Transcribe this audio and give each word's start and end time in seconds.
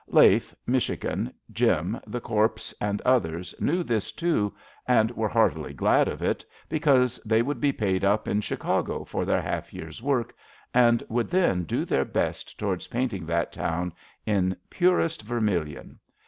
Laf 0.07 0.51
e, 0.51 0.55
Michigan, 0.65 1.31
Jim, 1.51 2.01
The 2.07 2.19
Corpse 2.19 2.73
and 2.81 2.97
the 3.01 3.07
others 3.07 3.53
knew 3.59 3.83
this 3.83 4.11
too, 4.11 4.51
and 4.87 5.11
were 5.11 5.27
heartily 5.29 5.73
glad 5.75 6.07
of 6.07 6.23
it, 6.23 6.43
because 6.69 7.17
they 7.23 7.43
would 7.43 7.61
be 7.61 7.71
paid 7.71 8.03
up 8.03 8.27
in 8.27 8.41
Chicago 8.41 9.03
for 9.03 9.25
their 9.25 9.43
half 9.43 9.75
year's 9.75 10.01
work, 10.01 10.33
and 10.73 11.03
would 11.07 11.29
then 11.29 11.65
do 11.65 11.85
their 11.85 12.03
best 12.03 12.57
towards 12.57 12.87
painting 12.87 13.27
that 13.27 13.51
town 13.51 13.93
in 14.25 14.55
purest 14.71 15.21
ver 15.21 15.39
milion. 15.39 15.97